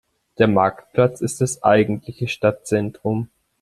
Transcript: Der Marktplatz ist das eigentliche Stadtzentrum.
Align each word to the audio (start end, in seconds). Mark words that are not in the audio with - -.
Der 0.39 0.47
Marktplatz 0.47 1.21
ist 1.21 1.41
das 1.41 1.61
eigentliche 1.61 2.27
Stadtzentrum. 2.27 3.29